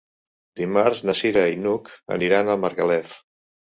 Dimarts 0.61 1.03
na 1.11 1.15
Cira 1.21 1.45
i 1.53 1.61
n'Hug 1.67 1.95
aniran 2.19 2.53
a 2.57 2.61
Margalef. 2.67 3.19